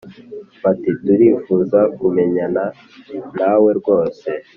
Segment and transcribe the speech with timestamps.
[0.63, 2.63] bati"turifuza kumenyana
[3.37, 4.27] nawe rwose".